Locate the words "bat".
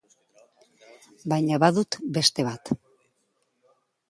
2.49-2.73